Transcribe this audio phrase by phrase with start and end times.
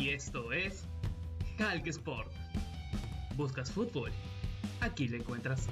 [0.00, 0.86] Y esto es
[1.58, 2.32] Halk Sport.
[3.36, 4.10] ¿Buscas fútbol?
[4.80, 5.68] Aquí lo encuentras.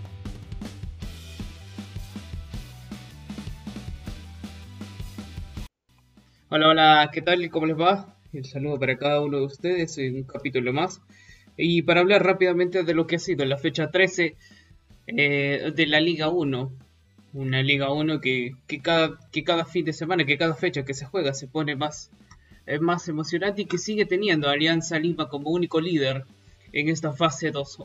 [6.50, 7.48] Hola, hola, ¿qué tal?
[7.48, 8.14] ¿Cómo les va?
[8.34, 11.00] El saludo para cada uno de ustedes en un capítulo más.
[11.56, 14.36] Y para hablar rápidamente de lo que ha sido la fecha 13
[15.06, 16.70] eh, de la Liga 1.
[17.32, 21.32] Una Liga 1 que, que cada fin de semana, que cada fecha que se juega
[21.32, 22.10] se pone más,
[22.80, 26.24] más emocionante y que sigue teniendo Alianza Lima como único líder
[26.72, 27.78] en esta fase 2.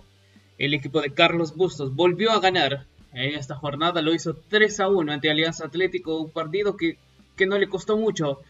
[0.58, 4.90] El equipo de Carlos Bustos volvió a ganar en esta jornada, lo hizo 3 a
[4.90, 6.98] 1 ante Alianza Atlético, un partido que,
[7.36, 8.42] que no le costó mucho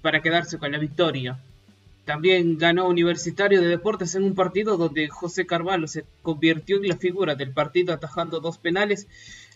[0.00, 1.38] para quedarse con la victoria.
[2.04, 6.96] También ganó Universitario de Deportes en un partido donde José Carvalho se convirtió en la
[6.96, 9.06] figura del partido atajando dos penales.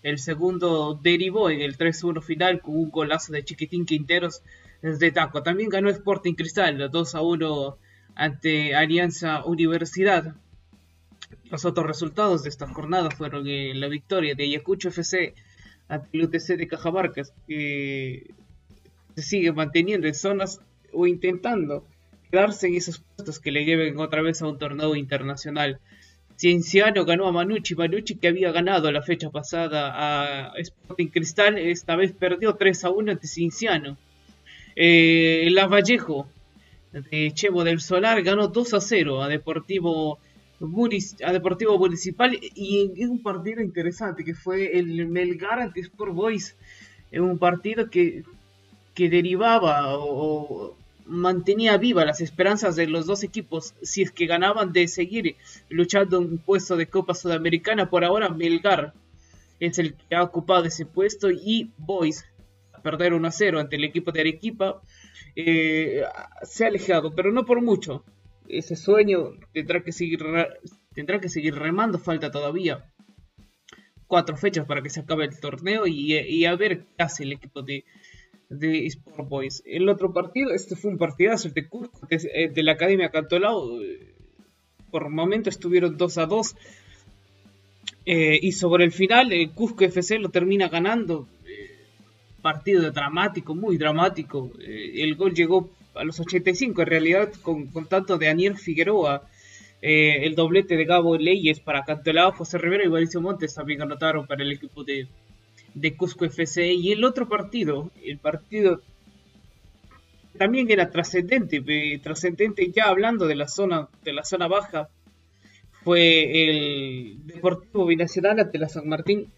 [0.06, 4.40] El segundo derivó en el 3-1 final con un golazo de Chiquitín Quinteros
[4.80, 5.43] desde Taco.
[5.43, 7.76] También ganó Sporting Cristal 2-1
[8.15, 10.37] ante Alianza Universidad.
[11.51, 15.35] Los otros resultados de esta jornada fueron eh, la victoria de Ayacucho FC
[15.88, 18.32] ante el UTC de Cajamarca, que
[19.16, 20.60] se sigue manteniendo en zonas
[20.93, 21.85] o intentando
[22.30, 25.80] quedarse en esos puestos que le lleven otra vez a un torneo internacional.
[26.37, 31.96] Cienciano ganó a Manucci, Manucci que había ganado la fecha pasada a Sporting Cristal, esta
[31.96, 33.96] vez perdió 3 a 1 ante Cienciano.
[34.76, 36.29] Eh, la Vallejo
[36.92, 40.18] de Chevo del Solar ganó 2 a 0 a Deportivo,
[41.24, 46.57] a Deportivo Municipal y en un partido interesante que fue el Melgar ante Sport Boys,
[47.10, 48.24] en un partido que,
[48.95, 50.76] que derivaba o,
[51.07, 55.37] mantenía viva las esperanzas de los dos equipos si es que ganaban de seguir
[55.68, 57.88] luchando un puesto de Copa Sudamericana.
[57.88, 58.93] Por ahora Melgar
[59.60, 62.24] es el que ha ocupado ese puesto y Boys
[62.73, 64.82] a perder 1 a 0 ante el equipo de Arequipa
[65.34, 66.03] eh,
[66.43, 68.04] se ha alejado, pero no por mucho.
[68.48, 70.20] Ese sueño tendrá que seguir
[70.94, 72.91] tendrá que seguir remando, falta todavía
[74.06, 77.32] cuatro fechas para que se acabe el torneo y, y a ver qué hace el
[77.32, 77.84] equipo de,
[78.48, 79.62] de Sport Boys.
[79.66, 83.82] El otro partido, este fue un partidazo, de Cusco, de, eh, de la Academia Cantolao.
[83.82, 84.14] Eh,
[84.90, 86.56] por momento estuvieron 2 a 2.
[88.06, 91.28] Eh, y sobre el final, el Cusco FC lo termina ganando.
[92.40, 94.52] Partido dramático, muy dramático.
[94.60, 99.28] El gol llegó a los 85, en realidad, con, tanto de Anier Figueroa.
[99.80, 104.44] el doblete de Gabo Leyes para Cantolao, José Rivera y Mauricio Montes también anotaron para
[104.44, 105.08] el equipo de,
[105.76, 108.81] de Cusco FC y el otro partido, el partido
[110.38, 111.62] también era trascendente,
[112.03, 114.88] trascendente ya hablando de la zona de la zona baja,
[115.84, 119.31] fue el Deportivo Binacional ante la San Martín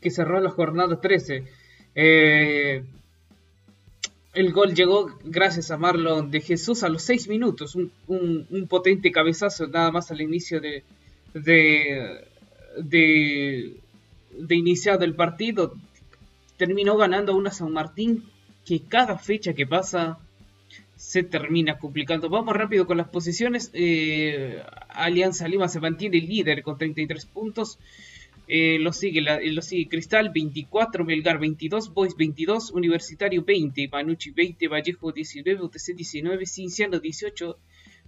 [0.00, 1.44] que cerró la jornada 13.
[1.94, 2.82] Eh,
[4.32, 9.12] el gol llegó gracias a Marlon de Jesús a los 6 minutos, un, un, potente
[9.12, 10.82] cabezazo nada más al inicio de
[14.30, 15.74] de iniciado el partido,
[16.56, 18.24] terminó ganando una San Martín
[18.64, 20.18] que cada fecha que pasa
[20.96, 22.28] se termina complicando.
[22.28, 23.70] Vamos rápido con las posiciones.
[23.72, 27.78] Eh, Alianza Lima se mantiene líder con 33 puntos.
[28.48, 34.68] Eh, lo, sigue lo sigue Cristal 24, Melgar 22, Boys 22, Universitario 20, Manucci 20,
[34.68, 37.58] Vallejo 19, UTC 19, Cinciano 18,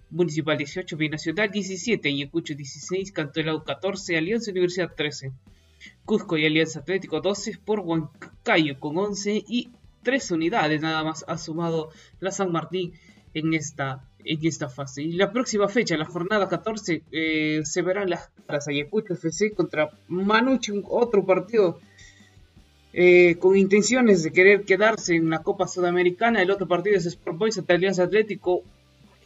[0.09, 5.31] Municipal 18, Binacional 17, Ayacucho 16, Cantolao 14, Alianza Universidad 13.
[6.05, 9.69] Cusco y Alianza Atlético 12 por Huancayo con 11 y
[10.03, 12.93] 3 unidades nada más ha sumado la San Martín
[13.33, 15.03] en esta, en esta fase.
[15.03, 19.89] Y la próxima fecha, la jornada 14, eh, se verán las caras Ayacucho FC contra
[20.07, 21.79] Manucci, otro partido
[22.93, 26.41] eh, con intenciones de querer quedarse en la Copa Sudamericana.
[26.41, 28.63] El otro partido es Sport Boys Alianza Atlético.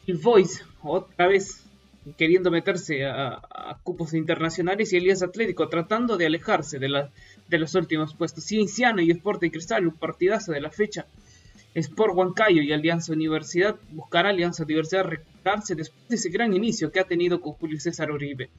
[0.06, 1.66] El Boys, otra vez
[2.18, 3.42] queriendo meterse a,
[3.84, 8.46] cupos internacionales y Elías Atlético tratando de alejarse de los últimos puestos.
[8.46, 11.06] Cienciano y Sporting Cristal, un partidazo de la fecha.
[11.76, 17.02] Sport Huancayo y Alianza Universidad buscará Alianza Universidad recuperarse después de ese gran inicio que
[17.02, 18.50] ha tenido con Julio César Uribe.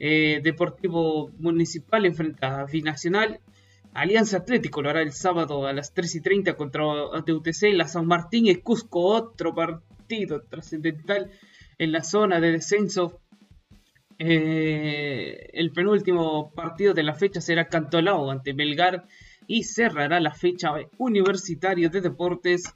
[0.00, 3.38] Eh, Deportivo Municipal enfrenta a Binacional.
[3.94, 6.82] Alianza Atlético lo hará el sábado a las 3 y 30 contra
[7.24, 7.72] DUTC.
[7.72, 11.30] La San Martín y Cusco, otro partido trascendental
[11.78, 13.20] en la zona de descenso.
[14.18, 19.04] Eh, el penúltimo partido de la fecha será Cantolao ante Belgar
[19.46, 22.74] y cerrará la fecha Universitario de Deportes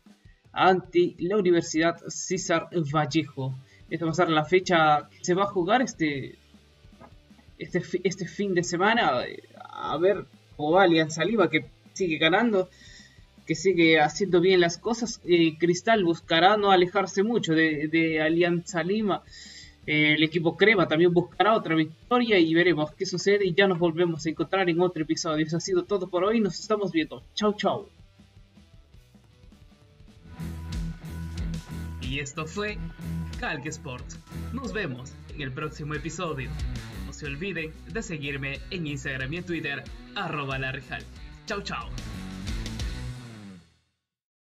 [0.52, 3.54] ante la Universidad César Vallejo.
[3.88, 6.36] Esta va a ser la fecha que se va a jugar este,
[7.58, 9.24] este, este fin de semana.
[9.70, 10.26] A ver
[10.56, 11.64] cómo va Alianza Lima que
[11.94, 12.68] sigue ganando
[13.50, 15.20] que sigue haciendo bien las cosas.
[15.24, 19.24] Eh, Cristal buscará no alejarse mucho de, Alianza Lima.
[19.88, 23.80] Eh, el equipo Crema también buscará otra victoria y veremos qué sucede y ya nos
[23.80, 25.44] volvemos a encontrar en otro episodio.
[25.44, 27.24] Eso ha sido todo por hoy, nos estamos viendo.
[27.34, 27.88] Chau chau.
[32.02, 32.78] Y esto fue
[33.40, 34.06] Calque Sport.
[34.52, 36.50] Nos vemos en el próximo episodio.
[37.04, 39.82] No se olviden de seguirme en Instagram y en Twitter,
[40.14, 40.72] arroba la
[41.46, 41.88] Chau chau.